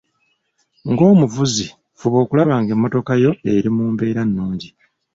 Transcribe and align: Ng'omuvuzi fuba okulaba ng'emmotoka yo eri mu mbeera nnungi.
Ng'omuvuzi 0.91 1.67
fuba 1.99 2.17
okulaba 2.23 2.53
ng'emmotoka 2.61 3.13
yo 3.23 3.31
eri 3.53 3.69
mu 3.75 3.83
mbeera 3.93 4.21
nnungi. 4.25 4.69